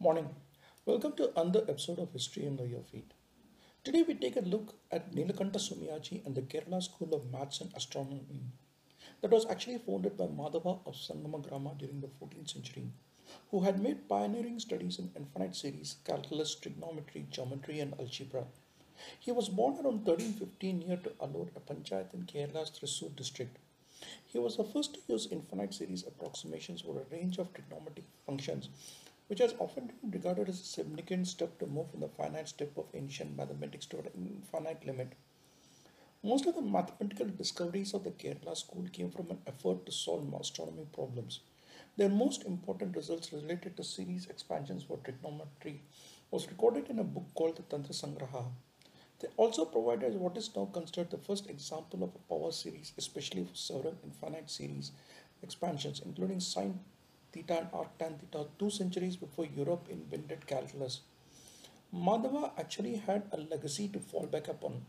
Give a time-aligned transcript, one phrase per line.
[0.00, 0.28] Morning.
[0.86, 3.10] Welcome to another episode of History in Your Feet.
[3.82, 7.72] Today we take a look at Nilakanta Somayaji and the Kerala School of Maths and
[7.74, 8.22] Astronomy
[9.20, 12.92] that was actually founded by Madhava of Sangamagrama during the 14th century,
[13.50, 18.44] who had made pioneering studies in infinite series, calculus, trigonometry, geometry, and algebra.
[19.18, 23.56] He was born around 1315 near to Alur, a panchayat in Kerala's Thrissur district.
[24.28, 28.68] He was the first to use infinite series approximations for a range of trigonometric functions,
[29.28, 32.76] which has often been regarded as a significant step to move from the finite step
[32.76, 35.12] of ancient mathematics to an infinite limit.
[36.22, 40.34] Most of the mathematical discoveries of the Kerala school came from an effort to solve
[40.34, 41.40] astronomy problems.
[41.96, 45.82] Their most important results related to series expansions for trigonometry
[46.30, 48.46] was recorded in a book called the Tantra Sangraha.
[49.20, 53.44] They also provided what is now considered the first example of a power series, especially
[53.44, 54.92] for several infinite series
[55.42, 56.80] expansions, including sine
[57.32, 61.00] theta and arctan theta, two centuries before Europe invented calculus.
[61.94, 64.84] Madhava actually had a legacy to fall back upon.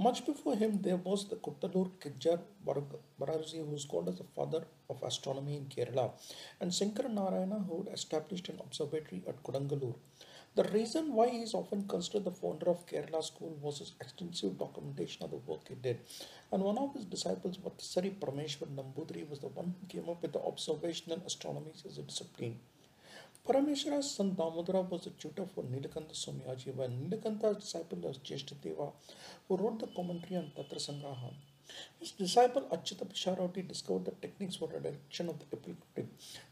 [0.00, 4.64] Much before him, there was the Kuttalur Kidjar Bararzi, who is called as the father
[4.88, 6.12] of astronomy in Kerala,
[6.60, 9.94] and Sankara Narayana, who established an observatory at Kodungallur.
[10.54, 14.58] The reason why he is often considered the founder of Kerala school was his extensive
[14.58, 16.00] documentation of the work he did.
[16.50, 20.32] And one of his disciples, Vattasari Parameshwar Nambudri, was the one who came up with
[20.32, 22.58] the observational astronomy as a discipline.
[23.46, 28.92] Parameshwara's son Damodara was the tutor for Nilakanta Somayaji, while Nilakanta's disciple was Jeshtadeva,
[29.46, 31.32] who wrote the commentary on Tantra Sangraha.
[32.00, 35.46] His disciple Achyuta Pisharoti discovered the techniques for the direction of the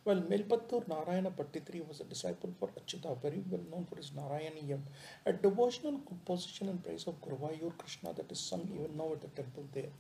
[0.05, 4.81] while Melpattur Narayana Bhattathiri was a disciple for Achyuta, very well known for his Narayaniyam,
[5.25, 9.29] a devotional composition in praise of Guruvayur Krishna that is sung even now at the
[9.29, 9.91] temple there.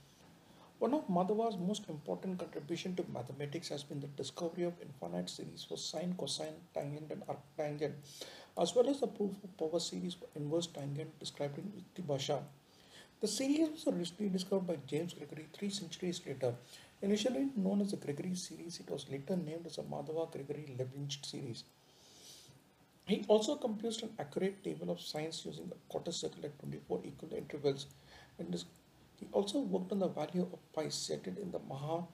[0.78, 5.64] One of Madhava's most important contribution to mathematics has been the discovery of infinite series
[5.64, 7.94] for sine, cosine, tangent, and arctangent,
[8.58, 12.42] as well as the proof of power series for inverse tangent described in Yuktibhasha.
[13.20, 16.54] The series was originally discovered by James Gregory three centuries later.
[17.02, 21.18] Initially known as the Gregory series, it was later named as the Madhava Gregory Leibniz
[21.22, 21.64] series.
[23.06, 27.34] He also composed an accurate table of sines using a quarter circle at 24 equal
[27.34, 27.86] intervals.
[28.38, 28.64] And
[29.20, 32.04] he also worked on the value of pi set in the Maha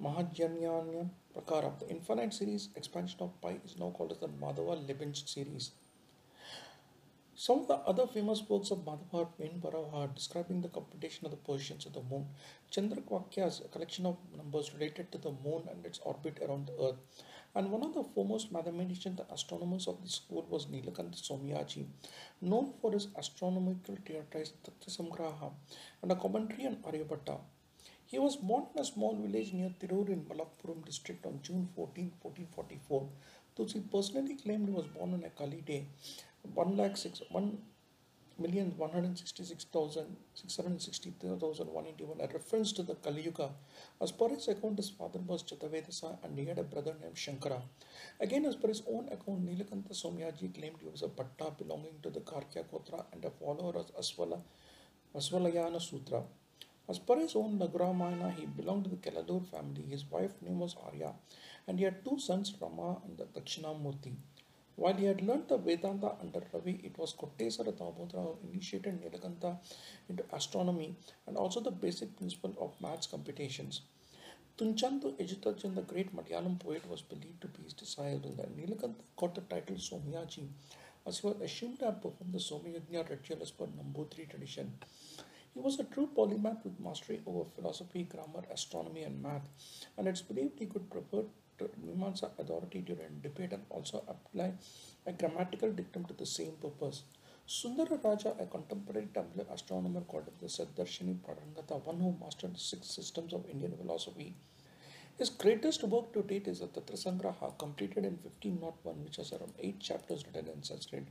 [0.00, 1.76] Mahajanyanya Prakara.
[1.78, 5.72] The infinite series expansion of pi is now called as the Madhava Leibniz series.
[7.44, 11.36] Some of the other famous works of Madhava in Bharava describing the computation of the
[11.36, 12.24] positions of the moon.
[12.72, 16.96] Chandravakyas, collection of numbers related to the moon and its orbit around the earth.
[17.54, 21.84] And one of the foremost mathematicians and astronomers of this school was Nilakanta Somayaji,
[22.40, 25.52] known for his astronomical treatise Tattasamgraha
[26.00, 27.40] and a commentary on Aryabhatta.
[28.06, 32.10] He was born in a small village near Tirur in Malappuram district on June 14,
[32.22, 33.08] 1444.
[33.56, 35.86] Though he personally claimed he was born on a Kali day,
[36.54, 37.58] one lakh six one
[38.38, 42.20] million one hundred sixty six thousand six hundred sixty thousand one eighty one.
[42.20, 43.50] A reference to the Kali Yuga.
[44.00, 47.60] As per his account, his father was Chatavedasa and he had a brother named Shankara.
[48.20, 52.10] Again, as per his own account, Nilakanta Somayaji claimed he was a Bhatta belonging to
[52.10, 54.40] the Karkya Gotra and a follower of Aswala,
[55.16, 56.22] Aswalayana Sutra.
[56.88, 59.84] As per his own Nagaramayana, he belonged to the Kelalur family.
[59.88, 61.14] His wife name was Arya,
[61.66, 64.12] and he had two sons, Rama and the Dakshinamurti.
[64.76, 69.58] While he had learnt the Vedanta under Ravi, it was Kottesara Damodara who initiated Nilakanta
[70.08, 70.96] into astronomy
[71.26, 73.82] and also the basic principle of maths computations.
[74.58, 79.34] Thunchathu Ezhuthachan, the great Malayalam poet, was believed to be his disciple, and Nilakanta got
[79.34, 80.48] the title Somayaji
[81.06, 84.72] as he was assumed to have performed the Somayajna ritual as per Nambudri tradition.
[85.54, 89.48] He was a true polymath with mastery over philosophy, grammar, astronomy, and math,
[89.96, 91.22] and it's believed he could prefer
[91.58, 94.52] Mimamsa authority during debate and also apply
[95.06, 97.02] a grammatical dictum to the same purpose.
[97.46, 103.34] Sundara Raja, a contemporary Tamil astronomer called the Saddarshini Pradangata, one who mastered six systems
[103.34, 104.34] of Indian philosophy.
[105.18, 109.78] His greatest work to date is the Tantrasangraha, completed in 1501, which has around eight
[109.78, 111.04] chapters written in Sanskrit,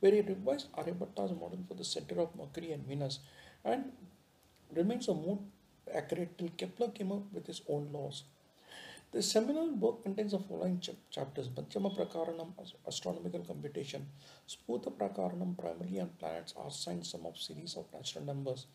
[0.00, 3.20] where he revised Aryabhatta's model for the center of Mercury and Venus
[3.64, 3.92] and
[4.74, 5.38] remains a more
[5.94, 8.24] accurate till Kepler came up with his own laws.
[9.10, 11.48] The seminal book contains the following ch- chapters.
[11.48, 12.52] Madhyama Prakaranam,
[12.86, 14.06] astronomical computation,
[14.46, 18.66] Sphuta Prakaranam, primarily on planets, are signs sum of series of natural numbers,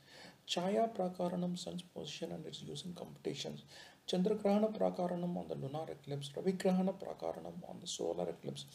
[0.47, 3.63] Chaya Prakaranam, sun's position and its use in computations,
[4.07, 8.65] Chandragrahana Prakaranam on the lunar eclipse, Ravigrahana Prakaranam on the solar eclipse,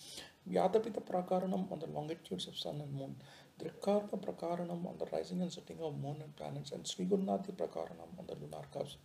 [0.49, 3.17] Vyatapita Prakaranam on the longitudes of sun and moon,
[3.61, 8.27] Drikarta Prakaranam on the rising and setting of moon and planets, and Sri Prakaranam on
[8.29, 8.97] the lunar curves.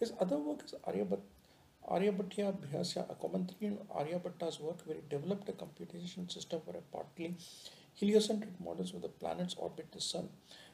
[0.00, 1.20] His other work is Aryabhat
[1.88, 7.36] Aryabhatya Bhyasya, a commentary Aryabhatta's work where he developed a computation system for a partly
[7.94, 10.28] heliocentric models where the planets orbit the sun,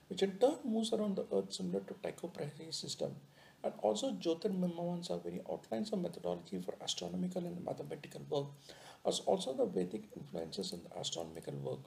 [0.08, 3.14] which in turn moves around the earth similar to Tycho Brahe's system.
[3.62, 8.46] And also Jyotirmimamsa where he outlines a methodology for astronomical and mathematical work,
[9.06, 11.80] as also the Vedic influences in the astronomical work.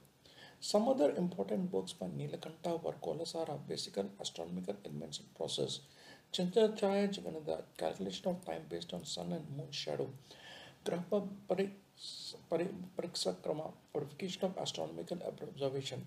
[0.60, 5.80] Some other important works by Nilakanta were Golasara, Basic Astronomical Elements and Process,
[6.32, 10.10] Chandrachaya Jaganada, Calculation of Time based on Sun and Moon Shadow,
[10.84, 11.28] Graha
[12.50, 16.06] Parikrama, Verification of Astronomical Observation.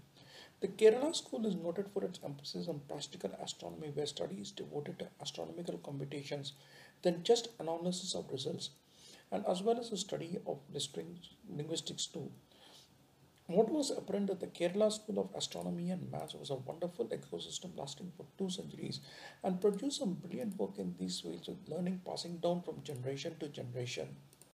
[0.62, 5.00] The Kerala school is noted for its emphasis on practical astronomy, where study is devoted
[5.00, 6.54] to astronomical computations
[7.02, 8.72] than just analysis of results,
[9.32, 10.60] and as well as the study of
[11.50, 12.30] linguistics too.
[13.50, 17.76] What was apparent that the Kerala School of Astronomy and Maths was a wonderful ecosystem
[17.76, 19.00] lasting for two centuries
[19.44, 23.50] and produced some brilliant work in these fields with learning passing down from generation to
[23.50, 24.18] generation.